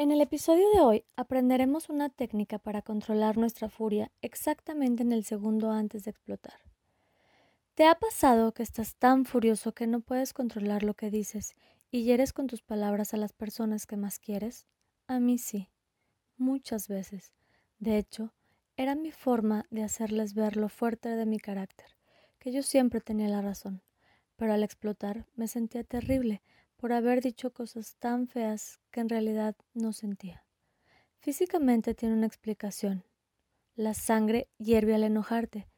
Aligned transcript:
En 0.00 0.12
el 0.12 0.22
episodio 0.22 0.64
de 0.72 0.80
hoy 0.80 1.04
aprenderemos 1.14 1.90
una 1.90 2.08
técnica 2.08 2.58
para 2.58 2.80
controlar 2.80 3.36
nuestra 3.36 3.68
furia 3.68 4.10
exactamente 4.22 5.02
en 5.02 5.12
el 5.12 5.24
segundo 5.24 5.72
antes 5.72 6.04
de 6.04 6.10
explotar. 6.10 6.54
¿Te 7.74 7.84
ha 7.84 7.94
pasado 7.96 8.52
que 8.52 8.62
estás 8.62 8.96
tan 8.96 9.26
furioso 9.26 9.72
que 9.72 9.86
no 9.86 10.00
puedes 10.00 10.32
controlar 10.32 10.84
lo 10.84 10.94
que 10.94 11.10
dices 11.10 11.54
y 11.90 12.02
hieres 12.02 12.32
con 12.32 12.46
tus 12.46 12.62
palabras 12.62 13.12
a 13.12 13.18
las 13.18 13.34
personas 13.34 13.86
que 13.86 13.98
más 13.98 14.18
quieres? 14.18 14.66
A 15.06 15.20
mí 15.20 15.36
sí, 15.36 15.68
muchas 16.38 16.88
veces. 16.88 17.34
De 17.78 17.98
hecho, 17.98 18.32
era 18.78 18.94
mi 18.94 19.10
forma 19.10 19.66
de 19.68 19.82
hacerles 19.82 20.32
ver 20.32 20.56
lo 20.56 20.70
fuerte 20.70 21.10
de 21.10 21.26
mi 21.26 21.38
carácter, 21.38 21.88
que 22.38 22.52
yo 22.52 22.62
siempre 22.62 23.02
tenía 23.02 23.28
la 23.28 23.42
razón, 23.42 23.82
pero 24.36 24.54
al 24.54 24.62
explotar 24.62 25.26
me 25.34 25.46
sentía 25.46 25.84
terrible 25.84 26.40
por 26.80 26.94
haber 26.94 27.20
dicho 27.20 27.52
cosas 27.52 27.96
tan 27.98 28.26
feas 28.26 28.80
que 28.90 29.00
en 29.00 29.10
realidad 29.10 29.54
no 29.74 29.92
sentía. 29.92 30.46
Físicamente 31.18 31.94
tiene 31.94 32.14
una 32.14 32.26
explicación. 32.26 33.04
La 33.74 33.92
sangre 33.92 34.48
hierve 34.56 34.94
al 34.94 35.04
enojarte 35.04 35.68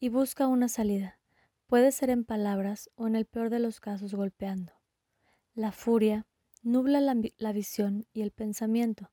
y 0.00 0.08
busca 0.08 0.48
una 0.48 0.68
salida. 0.68 1.20
Puede 1.68 1.92
ser 1.92 2.10
en 2.10 2.24
palabras 2.24 2.90
o 2.96 3.06
en 3.06 3.14
el 3.14 3.24
peor 3.24 3.50
de 3.50 3.60
los 3.60 3.78
casos 3.78 4.14
golpeando. 4.14 4.72
La 5.54 5.70
furia 5.70 6.26
nubla 6.62 7.00
la, 7.00 7.14
la 7.36 7.52
visión 7.52 8.08
y 8.12 8.22
el 8.22 8.32
pensamiento. 8.32 9.12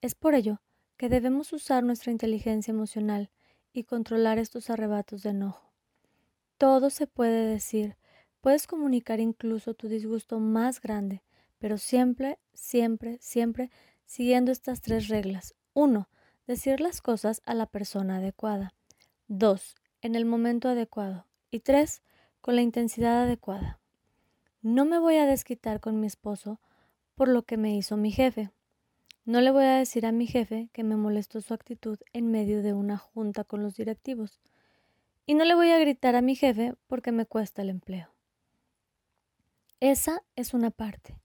Es 0.00 0.14
por 0.14 0.34
ello 0.34 0.62
que 0.96 1.10
debemos 1.10 1.52
usar 1.52 1.84
nuestra 1.84 2.10
inteligencia 2.10 2.72
emocional 2.72 3.30
y 3.74 3.84
controlar 3.84 4.38
estos 4.38 4.70
arrebatos 4.70 5.24
de 5.24 5.30
enojo. 5.30 5.74
Todo 6.56 6.88
se 6.88 7.06
puede 7.06 7.44
decir 7.44 7.98
Puedes 8.40 8.66
comunicar 8.66 9.20
incluso 9.20 9.74
tu 9.74 9.88
disgusto 9.88 10.40
más 10.40 10.80
grande, 10.80 11.22
pero 11.58 11.76
siempre, 11.76 12.38
siempre, 12.54 13.18
siempre 13.20 13.70
siguiendo 14.06 14.50
estas 14.50 14.80
tres 14.80 15.08
reglas. 15.08 15.54
1. 15.74 16.08
Decir 16.46 16.80
las 16.80 17.02
cosas 17.02 17.42
a 17.44 17.54
la 17.54 17.66
persona 17.66 18.16
adecuada. 18.16 18.74
2. 19.28 19.76
En 20.00 20.14
el 20.14 20.24
momento 20.24 20.68
adecuado. 20.68 21.26
Y 21.50 21.60
3. 21.60 22.02
Con 22.40 22.56
la 22.56 22.62
intensidad 22.62 23.24
adecuada. 23.24 23.78
No 24.62 24.84
me 24.84 24.98
voy 24.98 25.16
a 25.16 25.26
desquitar 25.26 25.80
con 25.80 26.00
mi 26.00 26.06
esposo 26.06 26.60
por 27.14 27.28
lo 27.28 27.42
que 27.42 27.58
me 27.58 27.76
hizo 27.76 27.98
mi 27.98 28.10
jefe. 28.10 28.50
No 29.26 29.42
le 29.42 29.50
voy 29.50 29.64
a 29.64 29.76
decir 29.76 30.06
a 30.06 30.12
mi 30.12 30.26
jefe 30.26 30.70
que 30.72 30.82
me 30.82 30.96
molestó 30.96 31.42
su 31.42 31.52
actitud 31.52 31.98
en 32.14 32.30
medio 32.30 32.62
de 32.62 32.72
una 32.72 32.96
junta 32.96 33.44
con 33.44 33.62
los 33.62 33.76
directivos. 33.76 34.40
Y 35.26 35.34
no 35.34 35.44
le 35.44 35.54
voy 35.54 35.70
a 35.70 35.78
gritar 35.78 36.16
a 36.16 36.22
mi 36.22 36.34
jefe 36.34 36.74
porque 36.86 37.12
me 37.12 37.26
cuesta 37.26 37.60
el 37.60 37.68
empleo. 37.68 38.08
Esa 39.80 40.22
es 40.36 40.52
una 40.52 40.70
parte. 40.70 41.18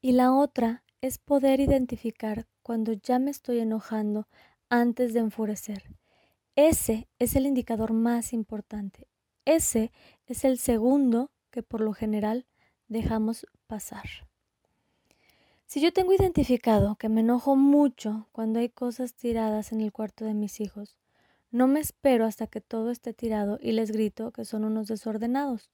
Y 0.00 0.12
la 0.12 0.32
otra 0.32 0.82
es 1.02 1.18
poder 1.18 1.60
identificar 1.60 2.46
cuando 2.62 2.94
ya 2.94 3.18
me 3.18 3.30
estoy 3.30 3.58
enojando 3.60 4.26
antes 4.70 5.12
de 5.12 5.20
enfurecer. 5.20 5.84
Ese 6.56 7.06
es 7.18 7.36
el 7.36 7.46
indicador 7.46 7.92
más 7.92 8.32
importante. 8.32 9.06
Ese 9.44 9.92
es 10.26 10.44
el 10.44 10.58
segundo 10.58 11.30
que 11.50 11.62
por 11.62 11.82
lo 11.82 11.92
general 11.92 12.46
dejamos 12.88 13.46
pasar. 13.66 14.06
Si 15.66 15.82
yo 15.82 15.92
tengo 15.92 16.14
identificado 16.14 16.96
que 16.96 17.10
me 17.10 17.20
enojo 17.20 17.54
mucho 17.54 18.26
cuando 18.32 18.58
hay 18.58 18.70
cosas 18.70 19.12
tiradas 19.12 19.70
en 19.70 19.82
el 19.82 19.92
cuarto 19.92 20.24
de 20.24 20.32
mis 20.32 20.60
hijos, 20.60 20.96
no 21.50 21.66
me 21.66 21.80
espero 21.80 22.24
hasta 22.24 22.46
que 22.46 22.62
todo 22.62 22.90
esté 22.90 23.12
tirado 23.12 23.58
y 23.60 23.72
les 23.72 23.90
grito 23.90 24.32
que 24.32 24.46
son 24.46 24.64
unos 24.64 24.88
desordenados. 24.88 25.70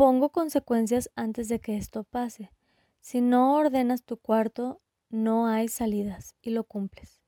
Pongo 0.00 0.30
consecuencias 0.30 1.10
antes 1.14 1.50
de 1.50 1.60
que 1.60 1.76
esto 1.76 2.04
pase. 2.04 2.50
Si 3.02 3.20
no 3.20 3.54
ordenas 3.56 4.02
tu 4.02 4.16
cuarto, 4.16 4.80
no 5.10 5.46
hay 5.46 5.68
salidas 5.68 6.36
y 6.40 6.48
lo 6.48 6.64
cumples. 6.64 7.20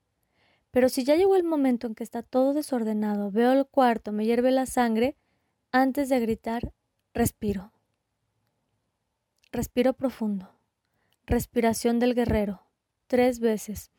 Pero 0.70 0.88
si 0.88 1.04
ya 1.04 1.16
llegó 1.16 1.36
el 1.36 1.44
momento 1.44 1.86
en 1.86 1.94
que 1.94 2.02
está 2.02 2.22
todo 2.22 2.54
desordenado, 2.54 3.30
veo 3.30 3.52
el 3.52 3.66
cuarto, 3.66 4.10
me 4.10 4.24
hierve 4.24 4.52
la 4.52 4.64
sangre, 4.64 5.18
antes 5.70 6.08
de 6.08 6.18
gritar, 6.20 6.72
respiro. 7.12 7.72
Respiro 9.50 9.92
profundo. 9.92 10.48
Respiración 11.26 11.98
del 11.98 12.14
guerrero. 12.14 12.62
Tres 13.06 13.38
veces. 13.38 13.90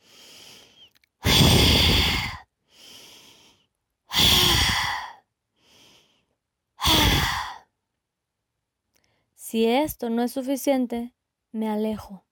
Si 9.54 9.68
esto 9.68 10.10
no 10.10 10.24
es 10.24 10.32
suficiente, 10.32 11.14
me 11.52 11.70
alejo. 11.70 12.26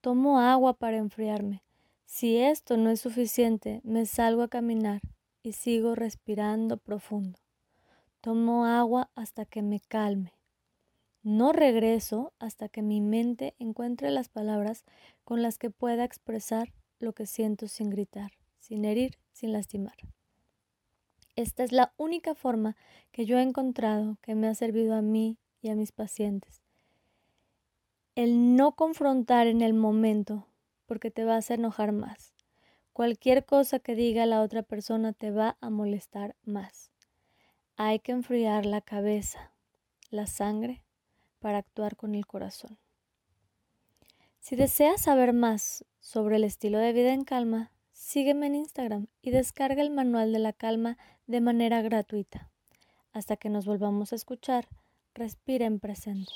Tomo 0.00 0.40
agua 0.40 0.72
para 0.72 0.96
enfriarme. 0.96 1.62
Si 2.06 2.38
esto 2.38 2.78
no 2.78 2.88
es 2.88 3.02
suficiente, 3.02 3.82
me 3.84 4.06
salgo 4.06 4.40
a 4.40 4.48
caminar 4.48 5.02
y 5.42 5.52
sigo 5.52 5.94
respirando 5.94 6.78
profundo. 6.78 7.38
Tomo 8.22 8.64
agua 8.64 9.10
hasta 9.14 9.44
que 9.44 9.60
me 9.60 9.78
calme. 9.78 10.32
No 11.22 11.52
regreso 11.52 12.32
hasta 12.38 12.70
que 12.70 12.80
mi 12.80 13.02
mente 13.02 13.54
encuentre 13.58 14.10
las 14.10 14.30
palabras 14.30 14.86
con 15.24 15.42
las 15.42 15.58
que 15.58 15.68
pueda 15.68 16.04
expresar 16.04 16.72
lo 16.98 17.12
que 17.12 17.26
siento 17.26 17.68
sin 17.68 17.90
gritar, 17.90 18.32
sin 18.58 18.86
herir, 18.86 19.18
sin 19.32 19.52
lastimar. 19.52 19.98
Esta 21.36 21.62
es 21.62 21.72
la 21.72 21.92
única 21.98 22.34
forma 22.34 22.74
que 23.12 23.26
yo 23.26 23.36
he 23.36 23.42
encontrado 23.42 24.16
que 24.22 24.34
me 24.34 24.48
ha 24.48 24.54
servido 24.54 24.94
a 24.94 25.02
mí 25.02 25.36
y 25.60 25.70
a 25.70 25.74
mis 25.74 25.92
pacientes. 25.92 26.62
El 28.14 28.56
no 28.56 28.72
confrontar 28.72 29.46
en 29.46 29.62
el 29.62 29.74
momento, 29.74 30.46
porque 30.86 31.10
te 31.10 31.24
vas 31.24 31.50
a 31.50 31.54
enojar 31.54 31.92
más. 31.92 32.34
Cualquier 32.92 33.44
cosa 33.44 33.78
que 33.78 33.94
diga 33.94 34.26
la 34.26 34.42
otra 34.42 34.62
persona 34.62 35.12
te 35.12 35.30
va 35.30 35.56
a 35.60 35.70
molestar 35.70 36.34
más. 36.44 36.90
Hay 37.76 38.00
que 38.00 38.10
enfriar 38.10 38.66
la 38.66 38.80
cabeza, 38.80 39.52
la 40.10 40.26
sangre, 40.26 40.82
para 41.38 41.58
actuar 41.58 41.94
con 41.94 42.14
el 42.14 42.26
corazón. 42.26 42.76
Si 44.40 44.56
deseas 44.56 45.02
saber 45.02 45.32
más 45.32 45.84
sobre 46.00 46.36
el 46.36 46.44
estilo 46.44 46.78
de 46.78 46.92
vida 46.92 47.12
en 47.12 47.22
calma, 47.22 47.70
sígueme 47.92 48.46
en 48.46 48.56
Instagram 48.56 49.06
y 49.20 49.30
descarga 49.30 49.82
el 49.82 49.90
manual 49.90 50.32
de 50.32 50.38
la 50.38 50.52
calma 50.52 50.96
de 51.26 51.40
manera 51.40 51.82
gratuita. 51.82 52.50
Hasta 53.12 53.36
que 53.36 53.50
nos 53.50 53.66
volvamos 53.66 54.12
a 54.12 54.16
escuchar, 54.16 54.66
respira 55.18 55.66
en 55.66 55.80
presente. 55.80 56.32